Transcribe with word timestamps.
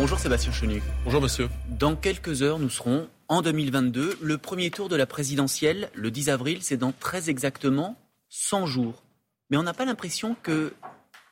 Bonjour 0.00 0.18
Sébastien 0.18 0.50
Chenu. 0.50 0.82
Bonjour 1.04 1.20
monsieur. 1.20 1.50
Dans 1.68 1.94
quelques 1.94 2.40
heures, 2.40 2.58
nous 2.58 2.70
serons 2.70 3.06
en 3.28 3.42
2022. 3.42 4.16
Le 4.22 4.38
premier 4.38 4.70
tour 4.70 4.88
de 4.88 4.96
la 4.96 5.04
présidentielle, 5.04 5.90
le 5.92 6.10
10 6.10 6.30
avril, 6.30 6.62
c'est 6.62 6.78
dans 6.78 6.90
très 6.90 7.28
exactement 7.28 7.98
100 8.30 8.64
jours. 8.64 9.02
Mais 9.50 9.58
on 9.58 9.62
n'a 9.62 9.74
pas 9.74 9.84
l'impression 9.84 10.34
que 10.42 10.72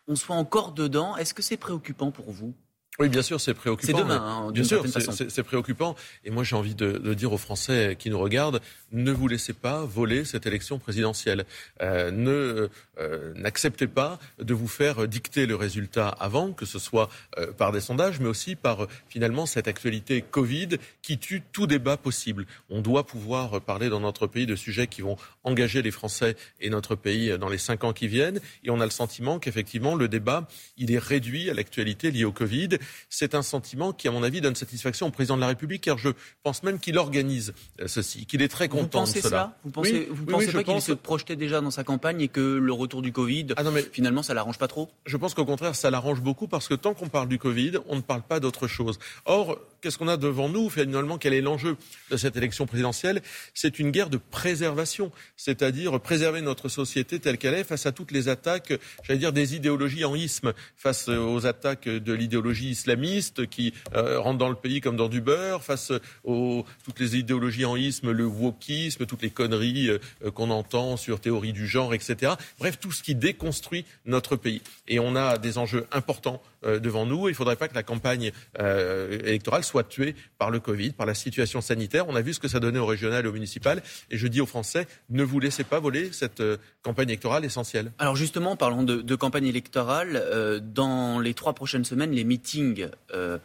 on 0.07 0.17
soit 0.17 0.37
encore 0.37 0.73
dedans. 0.73 1.17
Est-ce 1.17 1.33
que 1.33 1.41
c'est 1.41 1.57
préoccupant 1.57 2.11
pour 2.11 2.31
vous? 2.31 2.53
Oui, 3.01 3.09
bien 3.09 3.23
sûr, 3.23 3.41
c'est 3.41 3.55
préoccupant. 3.55 3.97
C'est 3.97 4.03
demain, 4.03 4.21
hein, 4.21 4.51
bien 4.51 4.65
sûr, 4.65 4.85
c'est 4.87 5.43
préoccupant. 5.43 5.95
Et 6.25 6.31
moi, 6.31 6.43
j'ai 6.43 6.57
envie 6.57 6.75
de, 6.75 6.93
de, 6.93 7.15
dire 7.15 7.33
aux 7.33 7.39
Français 7.39 7.97
qui 7.99 8.11
nous 8.11 8.19
regardent 8.19 8.61
ne 8.93 9.13
vous 9.13 9.29
laissez 9.29 9.53
pas 9.53 9.85
voler 9.85 10.25
cette 10.25 10.47
élection 10.47 10.79
présidentielle. 10.79 11.45
Euh, 11.83 12.11
ne 12.11 12.69
euh, 12.99 13.33
n'acceptez 13.35 13.87
pas 13.87 14.19
de 14.39 14.55
vous 14.55 14.69
faire 14.69 15.07
dicter 15.07 15.47
le 15.47 15.57
résultat 15.57 16.09
avant, 16.09 16.53
que 16.53 16.65
ce 16.65 16.79
soit 16.79 17.09
euh, 17.39 17.53
par 17.53 17.73
des 17.73 17.81
sondages, 17.81 18.19
mais 18.21 18.29
aussi 18.29 18.57
par 18.57 18.87
finalement 19.09 19.47
cette 19.47 19.69
actualité 19.69 20.23
Covid 20.23 20.79
qui 21.03 21.19
tue 21.19 21.43
tout 21.53 21.67
débat 21.67 21.97
possible. 21.97 22.47
On 22.71 22.81
doit 22.81 23.07
pouvoir 23.07 23.61
parler 23.61 23.89
dans 23.89 24.01
notre 24.01 24.27
pays 24.27 24.47
de 24.47 24.57
sujets 24.57 24.87
qui 24.87 25.03
vont 25.03 25.17
engager 25.45 25.83
les 25.83 25.91
Français 25.91 26.37
et 26.61 26.71
notre 26.71 26.95
pays 26.95 27.37
dans 27.39 27.49
les 27.49 27.59
cinq 27.59 27.85
ans 27.85 27.93
qui 27.93 28.09
viennent. 28.09 28.41
Et 28.65 28.71
on 28.71 28.81
a 28.81 28.85
le 28.85 28.91
sentiment 28.91 29.39
qu'effectivement 29.39 29.95
le 29.95 30.09
débat 30.09 30.49
il 30.77 30.93
est 30.93 30.99
réduit 30.99 31.51
à 31.51 31.55
l'actualité 31.55 32.11
liée 32.11 32.25
au 32.25 32.33
Covid 32.33 32.71
c'est 33.09 33.35
un 33.35 33.43
sentiment 33.43 33.93
qui, 33.93 34.09
à 34.09 34.11
mon 34.11 34.23
avis, 34.23 34.41
donne 34.41 34.55
satisfaction 34.55 35.07
au 35.07 35.11
président 35.11 35.37
de 35.37 35.41
la 35.41 35.49
République, 35.49 35.83
car 35.83 35.99
je 35.99 36.11
pense 36.43 36.63
même 36.63 36.79
qu'il 36.79 36.99
organise 36.99 37.53
euh, 37.81 37.89
ceci, 37.89 38.27
qu'il 38.27 38.43
est 38.43 38.49
très 38.49 38.69
content 38.69 38.83
vous 38.83 38.89
pensez 38.89 39.21
de 39.21 39.27
cela? 39.27 39.57
Vous 39.65 39.71
pensez, 39.71 40.09
vous 40.11 40.25
pensez 40.25 40.53
pas 40.53 40.65
qu'il 40.65 40.83
se 40.83 40.93
projetait 40.93 41.37
déjà 41.37 41.61
dans 41.61 41.71
sa 41.71 41.85
campagne 41.85 42.21
et 42.21 42.29
que 42.29 42.41
le 42.41 42.73
retour 42.73 43.03
du 43.03 43.13
Covid, 43.13 43.49
ah 43.57 43.63
non, 43.63 43.71
mais 43.71 43.83
finalement, 43.83 44.23
ça 44.23 44.35
l'arrange 44.35 44.59
pas 44.59 44.69
trop? 44.69 44.89
Je 45.07 45.17
pense 45.17 45.35
qu'au 45.35 45.45
contraire, 45.45 45.75
ça 45.75 45.91
l'arrange 45.91 46.21
beaucoup 46.21 46.49
parce 46.49 46.69
que 46.69 46.75
tant 46.75 46.95
qu'on 46.95 47.09
parle 47.09 47.29
du 47.29 47.39
Covid, 47.39 47.73
on 47.89 47.97
ne 47.97 48.01
parle 48.01 48.23
pas 48.23 48.41
d'autre 48.41 48.67
chose. 48.67 48.99
Or, 49.25 49.59
qu'est-ce 49.81 49.99
qu'on 49.99 50.09
a 50.09 50.17
devant 50.17 50.49
nous 50.49 50.71
Finalement, 50.71 51.19
quel 51.19 51.35
est 51.35 51.41
l'enjeu 51.41 51.77
de 52.11 52.17
cette 52.17 52.37
élection 52.37 52.67
présidentielle? 52.67 53.23
C'est 53.55 53.79
une 53.79 53.91
guerre 53.91 54.11
de 54.11 54.19
préservation, 54.19 55.13
c'est-à-dire 55.37 56.01
préserver 56.01 56.41
notre 56.41 56.69
société 56.69 57.19
telle 57.19 57.39
qu'elle 57.39 57.55
est 57.55 57.65
face 57.65 57.87
à 57.87 57.93
toutes 57.93 58.13
les 58.13 58.29
attaques, 58.29 58.73
j'allais 59.03 59.19
dire, 59.19 59.33
des 59.33 59.55
idéologies 59.55 60.05
en 60.05 60.15
isme, 60.15 60.53
face 60.77 61.09
aux 61.09 61.47
attaques 61.47 61.89
de 61.89 62.13
l'idéologie 62.13 62.71
islamistes 62.71 63.47
qui 63.47 63.73
euh, 63.95 64.21
rentrent 64.21 64.39
dans 64.39 64.49
le 64.49 64.55
pays 64.55 64.81
comme 64.81 64.97
dans 64.97 65.09
du 65.09 65.21
beurre, 65.21 65.63
face 65.63 65.93
aux 66.25 66.65
toutes 66.85 67.01
les 67.01 67.17
idéologies 67.17 67.65
en 67.65 67.77
isme, 67.77 68.11
le 68.11 68.27
wokisme, 68.27 69.07
toutes 69.07 69.23
les 69.23 69.31
conneries 69.31 69.89
euh, 69.89 70.31
qu'on 70.31 70.51
entend 70.51 70.97
sur 70.97 71.21
théorie 71.21 71.53
du 71.53 71.67
genre, 71.67 71.95
etc. 71.95 72.33
Bref, 72.59 72.79
tout 72.79 72.93
ce 72.93 73.03
qui 73.03 73.15
déconstruit 73.15 73.85
notre 74.07 74.37
pays. 74.37 74.63
Et 74.87 74.99
on 74.99 75.17
a 75.17 75.39
des 75.39 75.59
enjeux 75.59 75.87
importants 75.93 76.43
euh, 76.65 76.79
devant 76.79 77.07
nous. 77.07 77.29
Il 77.29 77.33
ne 77.33 77.37
faudrait 77.37 77.57
pas 77.57 77.69
que 77.69 77.75
la 77.75 77.83
campagne 77.83 78.33
électorale 78.59 79.65
soit 79.69 79.85
tuée 79.85 80.15
par 80.39 80.51
le 80.51 80.61
Covid, 80.61 80.93
par 80.93 81.07
la 81.07 81.15
situation 81.15 81.61
sanitaire. 81.61 82.09
On 82.09 82.17
a 82.17 82.23
vu 82.23 82.35
ce 82.35 82.41
que 82.41 82.49
ça 82.49 82.61
donnait 82.61 82.79
au 82.79 82.87
régional 82.87 83.25
et 83.25 83.29
au 83.29 83.33
municipal. 83.33 83.83
Et 84.11 84.19
je 84.19 84.27
dis 84.27 84.41
aux 84.41 84.47
Français, 84.47 84.87
ne 85.11 85.23
vous 85.23 85.39
laissez 85.39 85.65
pas 85.65 85.79
voler 85.79 86.13
cette 86.13 86.43
campagne 86.83 87.09
électorale 87.09 87.45
essentielle. 87.45 87.93
Alors 87.99 88.17
justement, 88.17 88.57
parlons 88.57 88.83
de, 88.83 89.15
campagne 89.15 89.47
électorale. 89.47 90.61
dans 90.75 91.21
les 91.21 91.35
trois 91.35 91.53
prochaines 91.53 91.85
semaines, 91.85 92.13
les 92.13 92.25
meetings 92.25 92.89
euh, 93.15 93.39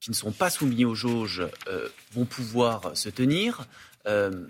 qui 0.00 0.10
ne 0.10 0.14
sont 0.14 0.32
pas 0.32 0.50
soumis 0.50 0.84
aux 0.84 0.94
jauges 0.94 1.42
euh, 1.66 1.88
vont 2.12 2.24
pouvoir 2.24 2.96
se 2.96 3.08
tenir. 3.08 3.66
Euh, 4.06 4.46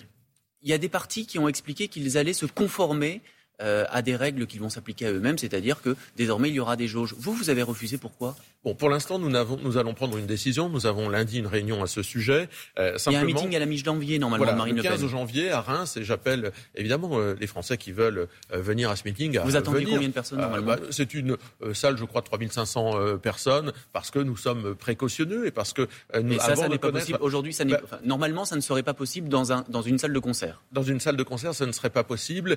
il 0.63 0.69
y 0.69 0.73
a 0.73 0.79
des 0.79 0.91
partis 0.91 1.27
qui 1.27 1.39
ont 1.39 1.49
expliqué 1.49 1.89
qu'ils 1.89 2.19
allaient 2.19 2.35
se 2.35 2.45
conformer 2.45 3.23
à 3.61 4.03
des 4.03 4.17
règles 4.17 4.47
qui 4.47 4.59
vont 4.59 4.69
s'appliquer 4.69 5.07
à 5.07 5.13
eux-mêmes, 5.13 5.39
c'est-à-dire 5.39 5.83
que 5.83 5.97
désormais 6.17 6.49
il 6.49 6.55
y 6.55 6.61
aura 6.61 6.77
des 6.77 6.89
jauges. 6.89 7.15
Vous, 7.19 7.33
vous 7.33 7.51
avez 7.51 7.63
refusé 7.63 7.99
pourquoi? 7.99 8.37
Bon, 8.65 8.75
pour 8.75 8.89
l'instant, 8.89 9.21
nous, 9.21 9.31
nous, 9.31 9.77
allons 9.77 9.95
prendre 9.95 10.19
une 10.19 10.27
décision. 10.27 10.69
Nous 10.69 10.87
avons 10.87 11.09
lundi 11.09 11.39
une 11.39 11.47
réunion 11.47 11.81
à 11.83 11.87
ce 11.87 12.03
sujet. 12.03 12.49
Euh, 12.79 12.99
Il 13.07 13.13
y 13.13 13.17
a 13.17 13.21
un 13.21 13.25
meeting 13.25 13.55
à 13.55 13.61
la 13.61 13.67
mi-janvier, 13.67 14.19
normalement, 14.19 14.53
Marine 14.53 14.77
le 14.77 14.83
15 14.83 15.07
janvier 15.07 15.51
à 15.51 15.61
Reims, 15.61 15.97
et 15.97 16.03
j'appelle 16.03 16.51
évidemment 16.75 17.21
euh, 17.21 17.37
les 17.39 17.47
Français 17.47 17.77
qui 17.77 17.93
veulent 17.93 18.27
euh, 18.53 18.61
venir 18.61 18.91
à 18.91 18.97
ce 18.97 19.05
meeting. 19.05 19.39
À 19.39 19.45
Vous 19.45 19.55
attendez 19.55 19.79
venir. 19.79 19.95
combien 19.95 20.09
de 20.09 20.13
personnes, 20.13 20.41
normalement 20.41 20.67
bah, 20.67 20.79
C'est 20.91 21.15
une 21.15 21.37
salle, 21.73 21.97
je 21.97 22.05
crois, 22.05 22.21
de 22.21 22.27
3500 22.27 23.19
personnes, 23.19 23.73
parce 23.93 24.11
que 24.11 24.19
nous 24.19 24.37
sommes 24.37 24.75
précautionneux 24.75 25.47
et 25.47 25.53
parce 25.53 25.73
que 25.73 25.87
nous 26.21 26.33
Et 26.33 26.39
ça, 26.39 26.57
ça 26.57 26.69
n'est 26.69 26.79
pas 26.79 26.91
possible. 26.91 27.19
Aujourd'hui, 27.21 27.53
ça 27.53 27.65
bah, 27.65 27.81
enfin, 27.85 27.99
normalement, 28.05 28.45
ça 28.45 28.57
ne 28.57 28.61
serait 28.61 28.83
pas 28.83 28.95
possible 28.95 29.29
dans, 29.29 29.53
un, 29.53 29.65
dans 29.69 29.83
une 29.83 29.99
salle 29.99 30.13
de 30.13 30.19
concert. 30.19 30.63
Dans 30.73 30.83
une 30.83 30.99
salle 30.99 31.17
de 31.17 31.23
concert, 31.23 31.55
ça 31.55 31.65
ne 31.65 31.73
serait 31.73 31.91
pas 31.91 32.03
possible. 32.05 32.57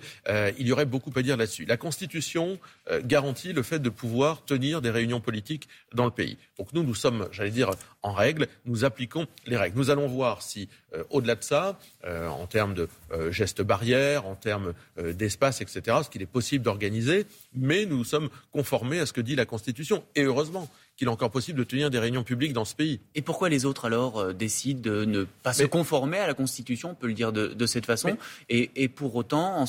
il 0.58 0.68
y 0.68 0.72
aurait 0.72 0.86
beaucoup 0.92 1.12
à 1.16 1.22
dire 1.22 1.38
là-dessus. 1.38 1.66
La 1.66 1.78
Constitution 1.78 2.60
garantit 3.04 3.54
le 3.54 3.64
fait 3.64 3.80
de 3.80 3.90
pouvoir 3.90 4.46
tenir 4.46 4.82
des 4.82 4.90
réunions 4.90 5.22
politiques 5.22 5.68
dans 5.94 6.06
le 6.06 6.12
pays. 6.12 6.38
Donc 6.58 6.74
nous, 6.74 6.84
nous 6.84 6.96
sommes, 6.96 7.28
j'allais 7.32 7.50
dire, 7.52 7.72
en 8.04 8.14
règle, 8.14 8.48
nous 8.66 8.86
appliquons 8.86 9.28
les 9.46 9.58
règles. 9.58 9.78
Nous 9.78 9.90
allons 9.90 10.08
voir 10.08 10.42
si, 10.42 10.70
euh, 10.94 11.04
au-delà 11.10 11.36
de 11.36 11.44
ça, 11.44 11.80
euh, 12.04 12.28
en 12.28 12.48
termes 12.48 12.74
de 12.74 12.88
euh, 13.12 13.32
gestes 13.32 13.62
barrières, 13.62 14.26
en 14.26 14.36
termes 14.36 14.74
d'espace, 14.98 15.62
etc., 15.62 15.98
ce 16.04 16.10
qu'il 16.10 16.22
est 16.22 16.28
possible 16.28 16.64
d'organiser, 16.64 17.26
mais 17.54 17.86
nous 17.86 18.04
sommes 18.04 18.30
conformés 18.52 19.00
à 19.00 19.06
ce 19.06 19.14
que 19.14 19.22
dit 19.22 19.36
la 19.36 19.46
Constitution. 19.46 20.04
Et 20.16 20.24
heureusement 20.24 20.70
qu'il 21.02 21.08
est 21.08 21.12
encore 21.12 21.32
possible 21.32 21.58
de 21.58 21.64
tenir 21.64 21.90
des 21.90 21.98
réunions 21.98 22.24
publiques 22.24 22.54
dans 22.54 22.64
ce 22.64 22.76
pays. 22.76 23.00
Et 23.16 23.24
pourquoi 23.24 23.50
les 23.50 23.66
autres 23.66 23.86
alors 23.86 24.36
décident 24.36 24.80
de 24.80 25.04
ne 25.04 25.24
pas 25.24 25.52
se 25.52 25.64
conformer 25.64 26.20
à 26.20 26.28
la 26.28 26.36
Constitution, 26.36 26.92
on 26.92 26.94
peut 26.94 27.08
le 27.08 27.16
dire 27.16 27.34
de, 27.34 27.66
cette 27.66 27.88
façon, 27.88 28.18
et, 28.50 28.88
pour 28.88 29.16
autant 29.16 29.64
en, 29.64 29.66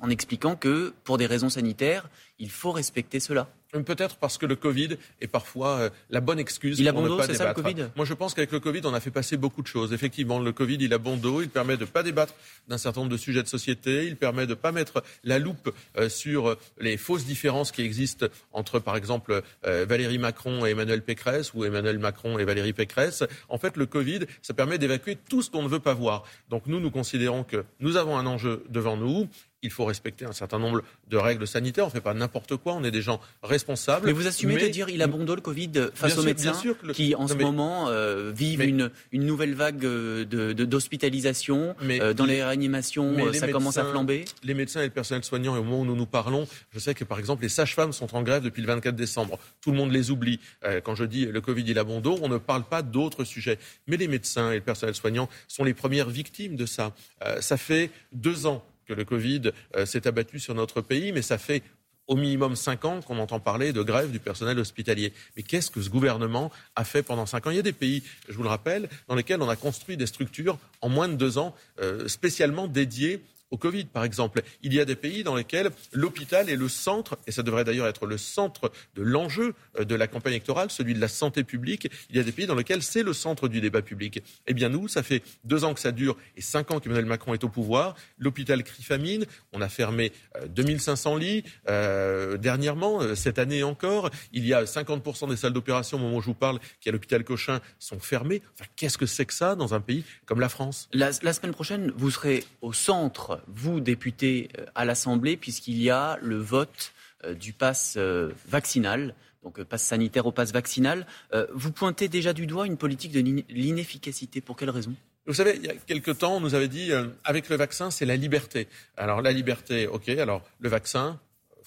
en 0.00 0.10
expliquant 0.10 0.56
que 0.56 0.92
pour 1.04 1.16
des 1.16 1.24
raisons 1.24 1.48
sanitaires, 1.48 2.10
il 2.38 2.50
faut 2.50 2.70
respecter 2.70 3.18
cela? 3.18 3.48
Peut-être 3.72 4.16
parce 4.16 4.38
que 4.38 4.46
le 4.46 4.56
Covid 4.56 4.96
est 5.20 5.26
parfois 5.26 5.78
euh, 5.78 5.90
la 6.08 6.20
bonne 6.20 6.38
excuse 6.38 6.78
il 6.78 6.90
pour 6.90 7.02
ne 7.02 7.08
pas 7.08 7.26
débattre. 7.26 7.36
Ça, 7.36 7.48
le 7.48 7.54
COVID? 7.54 7.88
Moi, 7.96 8.06
je 8.06 8.14
pense 8.14 8.32
qu'avec 8.32 8.50
le 8.50 8.60
Covid, 8.60 8.80
on 8.84 8.94
a 8.94 9.00
fait 9.00 9.10
passer 9.10 9.36
beaucoup 9.36 9.60
de 9.60 9.66
choses. 9.66 9.92
Effectivement, 9.92 10.38
le 10.38 10.52
Covid, 10.52 10.78
il 10.80 10.94
a 10.94 10.98
bon 10.98 11.18
dos, 11.18 11.42
il 11.42 11.50
permet 11.50 11.76
de 11.76 11.82
ne 11.82 11.86
pas 11.86 12.02
débattre 12.02 12.32
d'un 12.68 12.78
certain 12.78 13.00
nombre 13.00 13.12
de 13.12 13.18
sujets 13.18 13.42
de 13.42 13.48
société, 13.48 14.06
il 14.06 14.16
permet 14.16 14.46
de 14.46 14.52
ne 14.52 14.54
pas 14.54 14.72
mettre 14.72 15.04
la 15.22 15.38
loupe 15.38 15.70
euh, 15.98 16.08
sur 16.08 16.56
les 16.80 16.96
fausses 16.96 17.26
différences 17.26 17.70
qui 17.70 17.82
existent 17.82 18.26
entre, 18.52 18.78
par 18.78 18.96
exemple, 18.96 19.42
euh, 19.66 19.84
Valérie 19.86 20.18
Macron 20.18 20.64
et 20.64 20.70
Emmanuel 20.70 21.02
Pécresse 21.02 21.52
ou 21.52 21.66
Emmanuel 21.66 21.98
Macron 21.98 22.38
et 22.38 22.44
Valérie 22.44 22.72
Pécresse. 22.72 23.22
En 23.50 23.58
fait, 23.58 23.76
le 23.76 23.84
Covid, 23.84 24.20
ça 24.40 24.54
permet 24.54 24.78
d'évacuer 24.78 25.18
tout 25.28 25.42
ce 25.42 25.50
qu'on 25.50 25.62
ne 25.62 25.68
veut 25.68 25.80
pas 25.80 25.94
voir. 25.94 26.24
Donc 26.48 26.62
nous, 26.66 26.80
nous 26.80 26.90
considérons 26.90 27.44
que 27.44 27.64
nous 27.80 27.96
avons 27.96 28.16
un 28.16 28.24
enjeu 28.24 28.64
devant 28.70 28.96
nous 28.96 29.28
il 29.62 29.70
faut 29.70 29.84
respecter 29.84 30.24
un 30.24 30.32
certain 30.32 30.58
nombre 30.58 30.82
de 31.08 31.16
règles 31.16 31.46
sanitaires. 31.46 31.84
On 31.84 31.88
ne 31.88 31.92
fait 31.92 32.00
pas 32.00 32.14
n'importe 32.14 32.56
quoi. 32.56 32.74
On 32.74 32.84
est 32.84 32.90
des 32.90 33.02
gens 33.02 33.20
responsables. 33.42 34.06
Mais 34.06 34.12
vous 34.12 34.26
assumez 34.26 34.56
de 34.56 34.68
dire 34.68 34.88
il 34.88 35.02
a 35.02 35.06
bon 35.06 35.24
dos 35.24 35.34
le 35.34 35.40
Covid 35.40 35.72
face 35.94 36.16
aux 36.18 36.22
médecins 36.22 36.52
qui, 36.92 37.14
en 37.14 37.26
ce 37.26 37.34
moment, 37.34 37.88
euh, 37.88 38.32
vivent 38.34 38.62
une, 38.62 38.90
nouvelle 39.12 39.54
vague 39.54 39.84
euh, 39.84 40.24
d'hospitalisation. 40.24 41.74
De, 41.80 42.00
euh, 42.00 42.14
dans 42.14 42.24
les 42.24 42.42
réanimations, 42.42 43.32
ça 43.32 43.48
commence 43.48 43.78
à 43.78 43.84
flamber. 43.84 44.24
Les 44.42 44.54
médecins 44.54 44.80
et 44.80 44.86
le 44.86 44.90
personnel 44.90 45.24
soignant, 45.24 45.56
et 45.56 45.58
au 45.58 45.64
moment 45.64 45.80
où 45.80 45.84
nous 45.84 45.96
nous 45.96 46.06
parlons, 46.06 46.46
je 46.72 46.78
sais 46.78 46.94
que 46.94 47.04
par 47.04 47.18
exemple 47.18 47.42
les 47.42 47.48
sages-femmes 47.48 47.92
sont 47.92 48.14
en 48.14 48.22
grève 48.22 48.42
depuis 48.42 48.62
le 48.62 48.68
24 48.68 48.94
décembre. 48.94 49.38
Tout 49.60 49.70
le 49.70 49.76
monde 49.76 49.92
les 49.92 50.10
oublie. 50.10 50.40
quand 50.84 50.94
je 50.94 51.04
dis 51.04 51.26
le 51.26 51.40
Covid, 51.40 51.64
il 51.66 51.78
a 51.78 51.84
bon 51.84 52.00
dos, 52.00 52.18
on 52.22 52.28
ne 52.28 52.38
parle 52.38 52.64
pas 52.64 52.82
d'autres 52.82 53.24
sujets. 53.24 53.58
Mais 53.86 53.96
les 53.96 54.08
médecins 54.08 54.52
et 54.52 54.56
le 54.56 54.60
personnel 54.60 54.94
soignant 54.94 55.28
sont 55.48 55.64
les 55.64 55.74
premières 55.74 56.08
victimes 56.08 56.56
de 56.56 56.66
ça. 56.66 56.94
ça 57.40 57.56
fait 57.56 57.90
deux 58.12 58.46
ans 58.46 58.62
que 58.88 58.94
le 58.94 59.04
Covid 59.04 59.52
euh, 59.76 59.86
s'est 59.86 60.06
abattu 60.06 60.40
sur 60.40 60.54
notre 60.54 60.80
pays, 60.80 61.12
mais 61.12 61.22
ça 61.22 61.38
fait 61.38 61.62
au 62.08 62.16
minimum 62.16 62.56
cinq 62.56 62.86
ans 62.86 63.02
qu'on 63.02 63.18
entend 63.18 63.38
parler 63.38 63.72
de 63.72 63.82
grève 63.82 64.10
du 64.10 64.18
personnel 64.18 64.58
hospitalier. 64.58 65.12
Mais 65.36 65.42
qu'est-ce 65.42 65.70
que 65.70 65.82
ce 65.82 65.90
gouvernement 65.90 66.50
a 66.74 66.84
fait 66.84 67.02
pendant 67.02 67.26
cinq 67.26 67.46
ans? 67.46 67.50
Il 67.50 67.56
y 67.56 67.60
a 67.60 67.62
des 67.62 67.74
pays, 67.74 68.02
je 68.28 68.34
vous 68.34 68.42
le 68.42 68.48
rappelle, 68.48 68.88
dans 69.08 69.14
lesquels 69.14 69.42
on 69.42 69.48
a 69.48 69.56
construit 69.56 69.96
des 69.98 70.06
structures 70.06 70.58
en 70.80 70.88
moins 70.88 71.08
de 71.08 71.14
deux 71.14 71.36
ans 71.36 71.54
euh, 71.80 72.08
spécialement 72.08 72.66
dédiées 72.66 73.22
au 73.50 73.56
Covid, 73.56 73.84
par 73.84 74.04
exemple. 74.04 74.42
Il 74.62 74.74
y 74.74 74.80
a 74.80 74.84
des 74.84 74.96
pays 74.96 75.24
dans 75.24 75.34
lesquels 75.34 75.70
l'hôpital 75.92 76.50
est 76.50 76.56
le 76.56 76.68
centre, 76.68 77.18
et 77.26 77.32
ça 77.32 77.42
devrait 77.42 77.64
d'ailleurs 77.64 77.86
être 77.86 78.06
le 78.06 78.18
centre 78.18 78.70
de 78.94 79.02
l'enjeu 79.02 79.54
euh, 79.78 79.84
de 79.84 79.94
la 79.94 80.06
campagne 80.06 80.34
électorale, 80.34 80.70
celui 80.70 80.94
de 80.94 81.00
la 81.00 81.08
santé 81.08 81.44
publique. 81.44 81.88
Il 82.10 82.16
y 82.16 82.20
a 82.20 82.22
des 82.22 82.32
pays 82.32 82.46
dans 82.46 82.54
lesquels 82.54 82.82
c'est 82.82 83.02
le 83.02 83.12
centre 83.12 83.48
du 83.48 83.60
débat 83.60 83.82
public. 83.82 84.22
Eh 84.46 84.54
bien, 84.54 84.68
nous, 84.68 84.88
ça 84.88 85.02
fait 85.02 85.22
deux 85.44 85.64
ans 85.64 85.74
que 85.74 85.80
ça 85.80 85.92
dure 85.92 86.16
et 86.36 86.40
cinq 86.40 86.70
ans 86.70 86.80
qu'Emmanuel 86.80 87.06
Macron 87.06 87.34
est 87.34 87.44
au 87.44 87.48
pouvoir. 87.48 87.94
L'hôpital 88.18 88.62
crie 88.62 88.82
famine. 88.82 89.24
On 89.52 89.60
a 89.60 89.68
fermé 89.68 90.12
2500 90.48 91.14
euh, 91.14 91.18
lits 91.18 91.44
euh, 91.68 92.36
dernièrement, 92.36 93.14
cette 93.14 93.38
année 93.38 93.62
encore. 93.62 94.10
Il 94.32 94.46
y 94.46 94.54
a 94.54 94.64
50% 94.64 95.28
des 95.28 95.36
salles 95.36 95.52
d'opération, 95.52 95.96
au 95.96 96.00
moment 96.00 96.16
où 96.16 96.20
je 96.20 96.26
vous 96.26 96.34
parle, 96.34 96.58
qui 96.80 96.88
à 96.88 96.92
l'hôpital 96.92 97.24
Cochin, 97.24 97.60
sont 97.78 97.98
fermées. 97.98 98.42
Qu'est-ce 98.76 98.98
que 98.98 99.06
c'est 99.06 99.24
que 99.24 99.34
ça 99.34 99.54
dans 99.54 99.74
un 99.74 99.80
pays 99.80 100.04
comme 100.26 100.40
la 100.40 100.48
France? 100.48 100.88
La 100.92 101.12
semaine 101.12 101.52
prochaine, 101.52 101.92
vous 101.96 102.10
serez 102.10 102.44
au 102.62 102.72
centre 102.72 103.37
vous, 103.46 103.80
député 103.80 104.48
euh, 104.58 104.66
à 104.74 104.84
l'Assemblée, 104.84 105.36
puisqu'il 105.36 105.80
y 105.82 105.90
a 105.90 106.18
le 106.22 106.36
vote 106.36 106.92
euh, 107.24 107.34
du 107.34 107.52
pass 107.52 107.94
euh, 107.96 108.32
vaccinal 108.46 109.14
donc 109.44 109.62
passe 109.62 109.84
sanitaire 109.84 110.26
au 110.26 110.32
pass 110.32 110.52
vaccinal. 110.52 111.06
vous 111.54 111.70
pointez 111.70 112.08
déjà 112.08 112.32
du 112.32 112.46
doigt 112.46 112.66
une 112.66 112.76
politique 112.76 113.12
de 113.12 113.20
l'inefficacité. 113.48 114.40
Pour 114.40 114.56
quelle 114.56 114.68
raison? 114.68 114.92
Vous 115.26 115.34
savez, 115.34 115.54
il 115.56 115.64
y 115.64 115.70
a 115.70 115.74
quelque 115.74 116.10
temps, 116.10 116.36
on 116.36 116.40
nous 116.40 116.56
avait 116.56 116.68
dit, 116.68 116.90
avec 117.24 117.48
le 117.48 117.54
vaccin, 117.54 117.92
c'est 117.92 118.04
la 118.04 118.16
liberté. 118.16 118.66
Alors 118.96 119.22
la 119.22 119.30
liberté, 119.30 119.86
ok, 119.86 120.08
alors 120.08 120.42
le 120.58 120.68
vaccin, 120.68 121.20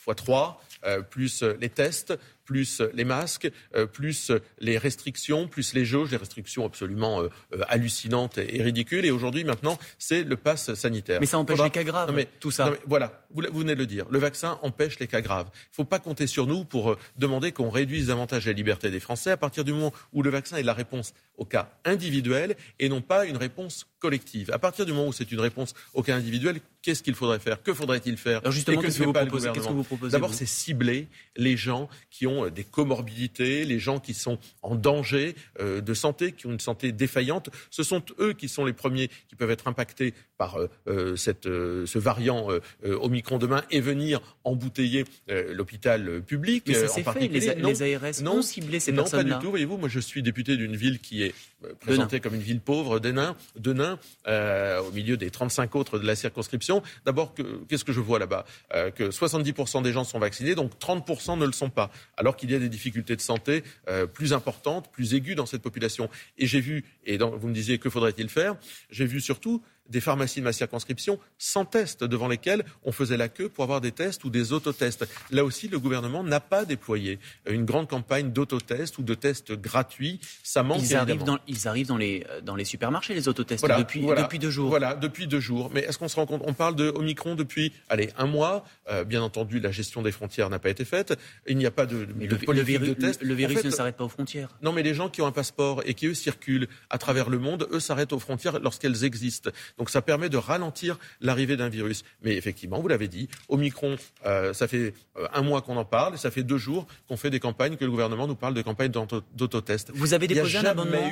x 0.05 0.15
3, 0.15 0.61
plus 1.09 1.43
les 1.43 1.69
tests, 1.69 2.13
plus 2.51 2.81
les 2.93 3.05
masques, 3.05 3.49
plus 3.93 4.33
les 4.59 4.77
restrictions, 4.77 5.47
plus 5.47 5.73
les 5.73 5.85
jauges, 5.85 6.11
les 6.11 6.17
restrictions 6.17 6.65
absolument 6.65 7.23
hallucinantes 7.69 8.37
et 8.37 8.61
ridicules. 8.61 9.05
Et 9.05 9.11
aujourd'hui, 9.11 9.45
maintenant, 9.45 9.79
c'est 9.97 10.23
le 10.23 10.35
pass 10.35 10.73
sanitaire. 10.73 11.21
Mais 11.21 11.27
ça 11.27 11.37
empêche 11.37 11.61
les 11.61 11.69
cas 11.69 11.85
graves, 11.85 12.11
mais, 12.13 12.27
tout 12.41 12.51
ça. 12.51 12.73
voilà, 12.87 13.25
vous, 13.33 13.59
venez 13.59 13.75
de 13.75 13.79
le 13.79 13.85
dire. 13.85 14.05
Le 14.09 14.19
vaccin 14.19 14.59
empêche 14.63 14.99
les 14.99 15.07
cas 15.07 15.21
graves. 15.21 15.47
Il 15.53 15.71
ne 15.71 15.75
faut 15.75 15.85
pas 15.85 15.99
compter 15.99 16.27
sur 16.27 16.45
nous 16.45 16.65
pour 16.65 16.97
demander 17.17 17.53
qu'on 17.53 17.69
réduise 17.69 18.07
davantage 18.07 18.45
la 18.47 18.53
liberté 18.53 18.91
des 18.91 18.99
Français 18.99 19.31
à 19.31 19.37
partir 19.37 19.63
du 19.63 19.71
moment 19.71 19.93
où 20.11 20.23
le 20.23 20.29
vaccin 20.29 20.57
est 20.57 20.63
la 20.63 20.73
réponse 20.73 21.13
au 21.37 21.45
cas 21.45 21.71
individuel 21.85 22.57
et 22.79 22.89
non 22.89 23.01
pas 23.01 23.25
une 23.25 23.37
réponse 23.37 23.87
collective. 23.99 24.51
À 24.51 24.59
partir 24.59 24.85
du 24.85 24.91
moment 24.91 25.07
où 25.07 25.13
c'est 25.13 25.31
une 25.31 25.39
réponse 25.39 25.73
au 25.93 26.03
cas 26.03 26.15
individuel, 26.15 26.59
qu'est-ce 26.81 27.03
qu'il 27.03 27.15
faudrait 27.15 27.39
faire? 27.39 27.61
Que 27.61 27.73
faudrait-il 27.73 28.17
faire? 28.17 28.39
Alors 28.39 28.51
justement, 28.51 28.81
qu'est-ce 28.81 28.99
que, 28.99 29.05
vous 29.05 29.83
proposez? 29.83 30.11
D'abord, 30.11 30.33
c'est 30.33 30.45
cibler 30.45 31.07
les 31.35 31.55
gens 31.55 31.87
qui 32.09 32.27
ont 32.27 32.40
euh, 32.45 32.49
des 32.49 32.63
comorbidités, 32.63 33.65
les 33.65 33.79
gens 33.79 33.99
qui 33.99 34.13
sont 34.13 34.39
en 34.61 34.75
danger 34.75 35.35
euh, 35.59 35.81
de 35.81 35.93
santé, 35.93 36.31
qui 36.31 36.47
ont 36.47 36.51
une 36.51 36.59
santé 36.59 36.91
défaillante. 36.91 37.49
Ce 37.69 37.83
sont 37.83 38.03
eux 38.19 38.33
qui 38.33 38.49
sont 38.49 38.65
les 38.65 38.73
premiers 38.73 39.09
qui 39.27 39.35
peuvent 39.35 39.51
être 39.51 39.67
impactés 39.67 40.13
par 40.41 40.57
euh, 40.87 41.15
cette, 41.15 41.45
ce 41.45 41.99
variant 41.99 42.47
Omicron 42.83 43.37
demain 43.37 43.63
et 43.69 43.79
venir 43.79 44.19
embouteiller 44.43 45.05
l'hôpital 45.27 46.21
public. 46.21 46.63
Mais 46.67 46.73
ça 46.73 47.03
fait. 47.13 47.27
Les, 47.27 47.53
les, 47.55 47.95
ARS 47.95 48.21
non, 48.23 48.37
ont 48.37 48.41
ciblé 48.41 48.79
ces 48.79 48.91
personnes-là. 48.91 49.23
Non, 49.23 49.29
pas 49.29 49.37
du 49.37 49.45
tout. 49.45 49.49
Voyez-vous, 49.51 49.77
moi, 49.77 49.89
je 49.89 49.99
suis 49.99 50.23
député 50.23 50.57
d'une 50.57 50.75
ville 50.75 50.99
qui 50.99 51.23
est 51.23 51.35
présentée 51.79 52.19
comme 52.19 52.33
une 52.33 52.41
ville 52.41 52.59
pauvre, 52.61 52.99
de 52.99 53.11
nains, 53.11 53.35
de 53.57 53.73
nains 53.73 53.99
au 54.25 54.91
milieu 54.91 55.17
des 55.17 55.29
35 55.29 55.75
autres 55.75 55.99
de 55.99 56.07
la 56.07 56.15
circonscription 56.15 56.81
D'abord, 57.05 57.33
qu'est-ce 57.67 57.83
que 57.83 57.93
je 57.93 57.99
vois 57.99 58.19
là-bas? 58.19 58.45
Euh, 58.73 58.91
Que 58.91 59.09
70% 59.09 59.81
des 59.83 59.91
gens 59.91 60.03
sont 60.03 60.19
vaccinés, 60.19 60.55
donc 60.55 60.71
30% 60.79 61.37
ne 61.37 61.45
le 61.45 61.51
sont 61.51 61.69
pas, 61.69 61.91
alors 62.17 62.35
qu'il 62.35 62.51
y 62.51 62.55
a 62.55 62.59
des 62.59 62.69
difficultés 62.69 63.15
de 63.15 63.21
santé 63.21 63.63
euh, 63.89 64.05
plus 64.05 64.33
importantes, 64.33 64.91
plus 64.91 65.13
aiguës 65.13 65.35
dans 65.35 65.45
cette 65.45 65.61
population. 65.61 66.09
Et 66.37 66.47
j'ai 66.47 66.61
vu, 66.61 66.85
et 67.05 67.17
vous 67.17 67.47
me 67.47 67.53
disiez 67.53 67.77
que 67.77 67.89
faudrait-il 67.89 68.29
faire, 68.29 68.55
j'ai 68.89 69.05
vu 69.05 69.21
surtout 69.21 69.61
des 69.91 70.01
pharmacies 70.01 70.39
de 70.39 70.45
ma 70.45 70.53
circonscription 70.53 71.19
sans 71.37 71.65
tests, 71.65 72.03
devant 72.03 72.27
lesquelles 72.27 72.63
on 72.83 72.91
faisait 72.91 73.17
la 73.17 73.29
queue 73.29 73.49
pour 73.49 73.63
avoir 73.63 73.81
des 73.81 73.91
tests 73.91 74.23
ou 74.23 74.29
des 74.29 74.53
autotests. 74.53 75.07
Là 75.29 75.43
aussi, 75.43 75.67
le 75.67 75.79
gouvernement 75.79 76.23
n'a 76.23 76.39
pas 76.39 76.65
déployé 76.65 77.19
une 77.47 77.65
grande 77.65 77.87
campagne 77.87 78.31
d'autotests 78.31 78.97
ou 78.97 79.03
de 79.03 79.13
tests 79.13 79.53
gratuits. 79.53 80.19
Ça 80.43 80.63
manque 80.63 80.81
ils 80.81 80.95
arrivent, 80.95 81.23
dans, 81.23 81.39
ils 81.47 81.67
arrivent 81.67 81.87
dans 81.87 81.97
les, 81.97 82.25
dans 82.43 82.55
les 82.55 82.65
supermarchés, 82.65 83.13
les 83.13 83.27
autotests, 83.27 83.65
depuis, 83.65 84.01
depuis 84.01 84.39
deux 84.39 84.49
jours. 84.49 84.69
Voilà, 84.69 84.95
depuis 84.95 85.27
deux 85.27 85.39
jours. 85.39 85.69
Mais 85.73 85.81
est-ce 85.81 85.97
qu'on 85.97 86.07
se 86.07 86.15
rend 86.15 86.25
compte? 86.25 86.41
On 86.45 86.53
parle 86.53 86.75
de 86.75 86.89
Omicron 86.89 87.35
depuis, 87.35 87.73
allez, 87.89 88.09
un 88.17 88.25
mois. 88.25 88.65
Euh, 88.89 89.03
bien 89.03 89.21
entendu, 89.21 89.59
la 89.59 89.71
gestion 89.71 90.01
des 90.01 90.11
frontières 90.11 90.49
n'a 90.49 90.59
pas 90.59 90.69
été 90.69 90.85
faite. 90.85 91.17
Il 91.47 91.57
n'y 91.57 91.65
a 91.65 91.71
pas 91.71 91.85
de, 91.85 91.97
le, 91.97 92.27
de 92.27 92.93
test. 92.93 93.21
Le, 93.21 93.33
virus 93.33 93.63
ne 93.63 93.69
s'arrête 93.69 93.97
pas 93.97 94.03
aux 94.03 94.09
frontières. 94.09 94.49
Non, 94.61 94.71
mais 94.71 94.83
les 94.83 94.93
gens 94.93 95.09
qui 95.09 95.21
ont 95.21 95.27
un 95.27 95.31
passeport 95.31 95.81
et 95.85 95.93
qui, 95.93 96.07
eux, 96.07 96.13
circulent 96.13 96.67
à 96.89 96.97
travers 96.97 97.29
le 97.29 97.39
monde, 97.39 97.67
eux, 97.71 97.79
s'arrêtent 97.79 98.13
aux 98.13 98.19
frontières 98.19 98.59
lorsqu'elles 98.59 99.03
existent. 99.03 99.51
Donc 99.77 99.80
ça 99.89 100.01
permet 100.01 100.29
de 100.29 100.37
ralentir 100.37 100.97
l'arrivée 101.21 101.57
d'un 101.57 101.69
virus. 101.69 102.03
Mais 102.21 102.35
effectivement, 102.35 102.79
vous 102.79 102.87
l'avez 102.87 103.07
dit, 103.07 103.29
Omicron, 103.49 103.95
euh, 104.25 104.53
ça 104.53 104.67
fait 104.67 104.93
euh, 105.17 105.27
un 105.33 105.41
mois 105.41 105.61
qu'on 105.61 105.77
en 105.77 105.85
parle, 105.85 106.15
et 106.15 106.17
ça 106.17 106.31
fait 106.31 106.43
deux 106.43 106.57
jours 106.57 106.87
qu'on 107.07 107.17
fait 107.17 107.29
des 107.29 107.39
campagnes, 107.39 107.77
que 107.77 107.85
le 107.85 107.91
gouvernement 107.91 108.27
nous 108.27 108.35
parle 108.35 108.53
de 108.53 108.61
campagnes 108.61 108.91
d'autotest. 108.91 109.91
Vous 109.93 110.13
avez 110.13 110.27
déposé 110.27 110.57
un 110.57 110.65
amendement 110.65 111.11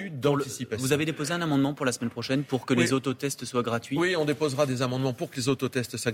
Vous 0.77 0.93
avez 0.93 1.05
déposé 1.05 1.33
un 1.33 1.41
amendement 1.41 1.73
pour 1.73 1.85
la 1.85 1.91
semaine 1.91 2.09
prochaine 2.09 2.43
pour 2.43 2.65
que 2.65 2.73
les 2.73 2.93
autotests 2.93 3.45
soient 3.45 3.63
gratuits? 3.63 3.97
Oui, 3.97 4.15
on 4.15 4.25
déposera 4.25 4.65
des 4.65 4.81
amendements 4.81 5.13
pour 5.13 5.29
que 5.29 5.37
les 5.37 5.49
autotests 5.49 5.97
soient 5.97 6.11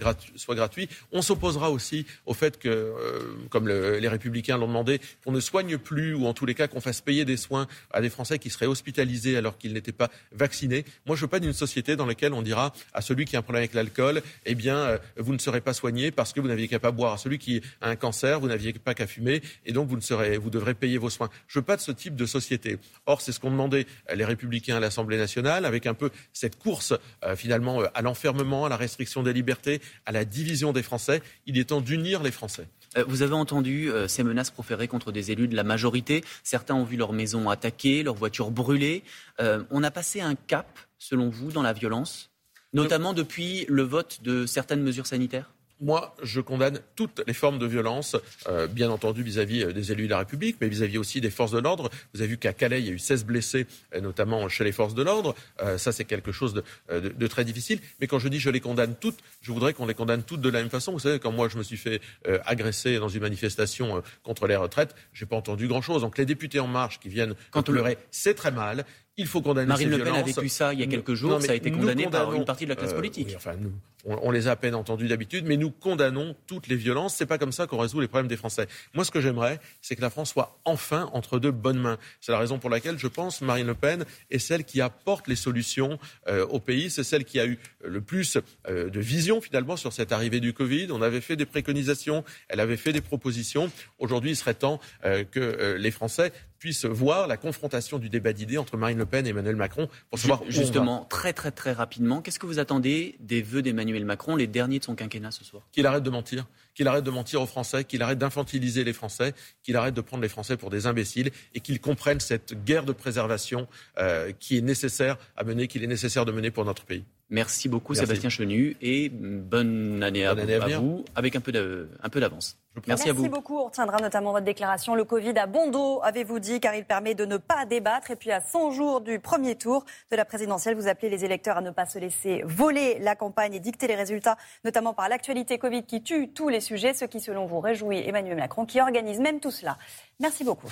gratuits. 0.55 0.89
On 1.11 1.21
s'opposera 1.21 1.71
aussi 1.71 2.05
au 2.25 2.33
fait 2.33 2.57
que, 2.57 2.69
euh, 2.69 3.19
comme 3.49 3.67
les 3.67 4.07
Républicains 4.07 4.57
l'ont 4.57 4.67
demandé, 4.67 4.99
qu'on 5.23 5.31
ne 5.31 5.39
soigne 5.39 5.77
plus, 5.77 6.13
ou 6.13 6.25
en 6.27 6.33
tous 6.33 6.45
les 6.45 6.53
cas 6.53 6.67
qu'on 6.67 6.81
fasse 6.81 7.01
payer 7.01 7.25
des 7.25 7.37
soins 7.37 7.67
à 7.91 8.01
des 8.01 8.09
Français 8.09 8.39
qui 8.39 8.49
seraient 8.49 8.65
hospitalisés 8.65 9.37
alors 9.37 9.57
qu'ils 9.57 9.73
n'étaient 9.73 9.91
pas 9.91 10.09
vaccinés. 10.31 10.85
Moi, 11.05 11.15
je 11.15 11.21
veux 11.21 11.27
pas 11.27 11.39
d'une 11.39 11.53
société 11.53 11.95
dans 11.95 12.05
laquelle 12.05 12.33
on 12.35 12.41
dira 12.41 12.73
à 12.93 13.01
celui 13.01 13.25
qui 13.25 13.35
a 13.35 13.39
un 13.39 13.41
problème 13.41 13.61
avec 13.61 13.73
l'alcool, 13.73 14.21
eh 14.45 14.55
bien, 14.55 14.77
euh, 14.77 14.97
vous 15.17 15.33
ne 15.33 15.39
serez 15.39 15.61
pas 15.61 15.73
soigné 15.73 16.11
parce 16.11 16.33
que 16.33 16.39
vous 16.39 16.47
n'aviez 16.47 16.67
qu'à 16.67 16.79
pas 16.79 16.91
boire. 16.91 17.13
À 17.13 17.17
celui 17.17 17.39
qui 17.39 17.61
a 17.81 17.89
un 17.89 17.95
cancer, 17.95 18.39
vous 18.39 18.47
n'aviez 18.47 18.73
pas 18.73 18.93
qu'à 18.93 19.07
fumer 19.07 19.41
et 19.65 19.71
donc 19.71 19.87
vous, 19.87 19.95
ne 19.95 20.01
serez, 20.01 20.37
vous 20.37 20.49
devrez 20.49 20.73
payer 20.73 20.97
vos 20.97 21.09
soins. 21.09 21.29
Je 21.47 21.59
veux 21.59 21.65
pas 21.65 21.75
de 21.75 21.81
ce 21.81 21.91
type 21.91 22.15
de 22.15 22.25
société. 22.25 22.77
Or, 23.05 23.21
c'est 23.21 23.31
ce 23.31 23.39
qu'ont 23.39 23.51
demandé 23.51 23.87
euh, 24.09 24.15
les 24.15 24.25
Républicains 24.25 24.77
à 24.77 24.79
l'Assemblée 24.79 25.17
nationale 25.17 25.65
avec 25.65 25.85
un 25.85 25.93
peu 25.93 26.09
cette 26.33 26.57
course 26.57 26.93
euh, 27.23 27.35
finalement 27.35 27.81
à 27.93 28.01
l'enfermement, 28.01 28.65
à 28.65 28.69
la 28.69 28.77
restriction 28.77 29.23
des 29.23 29.33
libertés, 29.33 29.81
à 30.05 30.11
la 30.11 30.25
division 30.25 30.73
des 30.73 30.83
Français. 30.83 31.21
Il 31.45 31.57
est 31.57 31.65
temps 31.65 31.81
d'unir 31.81 32.23
les 32.23 32.31
Français. 32.31 32.67
Vous 33.07 33.23
avez 33.23 33.33
entendu 33.33 33.91
ces 34.07 34.23
menaces 34.23 34.51
proférées 34.51 34.87
contre 34.87 35.11
des 35.11 35.31
élus 35.31 35.49
de 35.49 35.55
la 35.55 35.65
majorité. 35.65 36.23
Certains 36.43 36.75
ont 36.75 36.85
vu 36.85 36.95
leur 36.95 37.11
maison 37.11 37.49
attaquée, 37.49 38.03
leurs 38.03 38.15
voitures 38.15 38.51
brûlées. 38.51 39.03
on 39.37 39.83
a 39.83 39.91
passé 39.91 40.21
un 40.21 40.35
cap, 40.35 40.79
selon 40.97 41.29
vous, 41.29 41.51
dans 41.51 41.63
la 41.63 41.73
violence 41.73 42.31
notamment 42.75 43.13
depuis 43.13 43.65
le 43.69 43.83
vote 43.83 44.19
de 44.21 44.45
certaines 44.45 44.83
mesures 44.83 45.07
sanitaires? 45.07 45.51
Moi, 45.81 46.15
je 46.23 46.39
condamne 46.39 46.79
toutes 46.95 47.21
les 47.27 47.33
formes 47.33 47.59
de 47.59 47.65
violence, 47.65 48.15
euh, 48.47 48.65
bien 48.65 48.89
entendu 48.89 49.23
vis-à-vis 49.23 49.63
euh, 49.63 49.73
des 49.73 49.91
élus 49.91 50.05
de 50.05 50.11
la 50.11 50.19
République, 50.19 50.55
mais 50.61 50.69
vis-à-vis 50.69 50.97
aussi 50.97 51.19
des 51.19 51.29
forces 51.29 51.51
de 51.51 51.59
l'ordre. 51.59 51.89
Vous 52.13 52.21
avez 52.21 52.29
vu 52.29 52.37
qu'à 52.37 52.53
Calais, 52.53 52.79
il 52.79 52.85
y 52.85 52.89
a 52.89 52.93
eu 52.93 52.99
16 52.99 53.25
blessés, 53.25 53.67
euh, 53.93 53.99
notamment 53.99 54.47
chez 54.47 54.63
les 54.63 54.71
forces 54.71 54.93
de 54.93 55.03
l'ordre. 55.03 55.35
ça, 55.77 55.91
c'est 55.91 56.05
quelque 56.05 56.31
chose 56.31 56.63
de, 56.89 57.27
très 57.27 57.43
difficile. 57.43 57.79
Mais 57.99 58.07
quand 58.07 58.19
je 58.19 58.29
dis 58.29 58.39
je 58.39 58.49
les 58.49 58.61
condamne 58.61 58.95
toutes, 58.95 59.17
je 59.41 59.51
voudrais 59.51 59.73
qu'on 59.73 59.85
les 59.85 59.93
condamne 59.93 60.23
toutes 60.23 60.39
de 60.39 60.49
la 60.49 60.61
même 60.61 60.69
façon. 60.69 60.93
Vous 60.93 60.99
savez, 60.99 61.19
quand 61.19 61.33
moi, 61.33 61.49
je 61.49 61.57
me 61.57 61.63
suis 61.63 61.77
fait 61.77 61.99
agresser 62.45 62.97
dans 62.97 63.09
une 63.09 63.21
manifestation 63.21 64.01
contre 64.23 64.47
les 64.47 64.55
retraites, 64.55 64.95
j'ai 65.11 65.25
pas 65.25 65.35
entendu 65.35 65.67
grand-chose. 65.67 66.01
Donc 66.01 66.17
les 66.17 66.25
députés 66.25 66.59
En 66.59 66.67
Marche 66.67 66.99
qui 66.99 67.09
viennent 67.09 67.35
quand 67.51 67.63
pleurer, 67.63 67.97
c'est 68.11 68.33
très 68.33 68.51
mal. 68.51 68.85
Il 69.17 69.27
faut 69.27 69.41
condamner 69.41 69.67
Marine 69.67 69.89
Le 69.89 70.03
Pen 70.03 70.13
a 70.13 70.21
vécu 70.23 70.49
ça 70.49 70.73
il 70.73 70.79
y 70.79 70.83
a 70.83 70.87
quelques 70.87 71.13
jours. 71.13 71.41
ça 71.41 71.53
a 71.53 71.55
été 71.55 71.71
condamné 71.71 72.07
par 72.07 72.33
une 72.33 72.45
partie 72.45 72.65
de 72.65 72.69
la 72.69 72.75
classe 72.75 72.93
politique. 72.93 73.33
enfin, 73.35 73.55
nous, 73.59 73.71
on, 74.05 74.29
les 74.29 74.47
a 74.47 74.51
à 74.51 74.55
peine 74.55 74.75
entendus 74.75 75.07
d'habitude, 75.07 75.45
mais 75.45 75.57
nous 75.57 75.71
condamnons 75.71 76.35
toutes 76.47 76.67
les 76.67 76.75
violences. 76.75 77.15
C'est 77.15 77.25
pas 77.25 77.37
comme 77.37 77.51
ça 77.51 77.65
qu'on 77.65 77.77
résout 77.77 77.99
les 77.99 78.07
problèmes 78.07 78.27
des 78.27 78.37
Français. 78.37 78.67
Moi, 78.93 79.03
ce 79.03 79.11
que 79.11 79.21
j'aimerais, 79.21 79.59
c'est 79.81 79.95
que 79.95 80.01
la 80.01 80.09
France 80.09 80.31
soit 80.31 80.59
enfin 80.65 81.09
entre 81.13 81.39
de 81.39 81.49
bonnes 81.49 81.79
mains. 81.79 81.97
C'est 82.21 82.31
la 82.31 82.39
raison 82.39 82.59
pour 82.59 82.69
laquelle 82.69 82.99
je 82.99 83.07
pense 83.07 83.41
Marine 83.41 83.67
Le 83.67 83.73
Pen 83.73 84.05
est 84.29 84.39
celle 84.39 84.63
qui 84.63 84.81
apporte 84.81 85.27
les 85.27 85.35
solutions 85.35 85.97
euh, 86.27 86.45
au 86.47 86.59
pays. 86.59 86.89
C'est 86.89 87.03
celle 87.03 87.25
qui 87.25 87.39
a 87.39 87.45
eu 87.45 87.57
le 87.83 88.01
plus 88.01 88.37
euh, 88.67 88.89
de 88.89 88.99
vision 88.99 89.41
finalement 89.41 89.77
sur 89.77 89.93
cette 89.93 90.11
arrivée 90.11 90.39
du 90.39 90.53
Covid. 90.53 90.89
On 90.91 91.01
avait 91.01 91.21
fait 91.21 91.35
des 91.35 91.45
préconisations, 91.45 92.23
elle 92.49 92.59
avait 92.59 92.77
fait 92.77 92.93
des 92.93 93.01
propositions. 93.01 93.71
Aujourd'hui, 93.97 94.31
il 94.31 94.35
serait 94.35 94.53
temps 94.53 94.79
euh, 95.03 95.23
que 95.23 95.77
les 95.79 95.91
Français 95.91 96.31
puissent 96.65 96.85
voir 96.85 97.27
la 97.27 97.37
confrontation 97.37 97.99
du 97.99 98.09
débat 98.09 98.33
d'idées 98.33 98.57
entre 98.57 98.75
Marine 98.75 98.97
Le 98.97 99.05
Pen 99.05 99.27
et 99.27 99.29
Emmanuel 99.29 99.55
Macron 99.55 99.87
pour 100.09 100.17
savoir 100.17 100.41
justement 100.47 101.05
très 101.11 101.31
très 101.31 101.51
très 101.51 101.73
rapidement. 101.73 102.23
Qu'est-ce 102.23 102.39
que 102.39 102.47
vous 102.47 102.57
attendez 102.57 103.17
des 103.19 103.43
vœux 103.43 103.61
d'Emmanuel 103.61 104.03
Macron, 104.03 104.35
les 104.35 104.47
derniers 104.47 104.79
de 104.79 104.83
son 104.83 104.95
quinquennat 104.95 105.29
ce 105.29 105.43
soir? 105.43 105.61
Qu'il 105.71 105.85
arrête 105.85 106.01
de 106.01 106.09
mentir, 106.09 106.47
qu'il 106.73 106.87
arrête 106.87 107.03
de 107.03 107.11
mentir 107.11 107.39
aux 107.39 107.45
Français, 107.45 107.83
qu'il 107.83 108.01
arrête 108.01 108.17
d'infantiliser 108.17 108.83
les 108.83 108.93
Français, 108.93 109.35
qu'il 109.61 109.75
arrête 109.75 109.93
de 109.93 110.01
prendre 110.01 110.23
les 110.23 110.29
Français 110.29 110.57
pour 110.57 110.71
des 110.71 110.87
imbéciles 110.87 111.29
et 111.53 111.59
qu'il 111.59 111.79
comprenne 111.79 112.19
cette 112.19 112.55
guerre 112.65 112.85
de 112.85 112.93
préservation 112.93 113.67
euh, 113.99 114.31
qui 114.39 114.57
est 114.57 114.61
nécessaire 114.61 115.17
à 115.37 115.43
mener, 115.43 115.67
qu'il 115.67 115.83
est 115.83 115.87
nécessaire 115.87 116.25
de 116.25 116.31
mener 116.31 116.49
pour 116.49 116.65
notre 116.65 116.83
pays. 116.83 117.03
Merci 117.29 117.69
beaucoup 117.69 117.93
Sébastien 117.93 118.29
Chenu 118.29 118.75
et 118.81 119.09
bonne 119.09 120.01
année, 120.01 120.25
à, 120.25 120.33
vous, 120.79 121.05
avec 121.13 121.35
un 121.35 121.41
peu 121.41 121.51
d'avance. 121.51 122.57
Merci, 122.87 123.09
à 123.09 123.13
vous. 123.13 123.21
Merci 123.21 123.33
beaucoup. 123.33 123.57
On 123.57 123.65
retiendra 123.65 123.99
notamment 123.99 124.31
votre 124.31 124.45
déclaration. 124.45 124.95
Le 124.95 125.03
Covid 125.03 125.37
a 125.37 125.47
bon 125.47 125.69
dos, 125.69 126.01
avez-vous 126.03 126.39
dit, 126.39 126.59
car 126.59 126.75
il 126.75 126.85
permet 126.85 127.15
de 127.15 127.25
ne 127.25 127.37
pas 127.37 127.65
débattre. 127.65 128.11
Et 128.11 128.15
puis 128.15 128.31
à 128.31 128.41
100 128.41 128.71
jours 128.71 129.01
du 129.01 129.19
premier 129.19 129.55
tour 129.55 129.85
de 130.11 130.15
la 130.15 130.25
présidentielle, 130.25 130.75
vous 130.75 130.87
appelez 130.87 131.09
les 131.09 131.25
électeurs 131.25 131.57
à 131.57 131.61
ne 131.61 131.71
pas 131.71 131.85
se 131.85 131.99
laisser 131.99 132.43
voler 132.45 132.99
la 132.99 133.15
campagne 133.15 133.53
et 133.53 133.59
dicter 133.59 133.87
les 133.87 133.95
résultats, 133.95 134.37
notamment 134.63 134.93
par 134.93 135.09
l'actualité 135.09 135.57
Covid 135.57 135.83
qui 135.83 136.01
tue 136.03 136.29
tous 136.29 136.49
les 136.49 136.61
sujets, 136.61 136.93
ce 136.93 137.05
qui 137.05 137.19
selon 137.19 137.45
vous 137.45 137.59
réjouit 137.59 138.07
Emmanuel 138.07 138.37
Macron, 138.37 138.65
qui 138.65 138.81
organise 138.81 139.19
même 139.19 139.39
tout 139.39 139.51
cela. 139.51 139.77
Merci 140.19 140.43
beaucoup. 140.43 140.63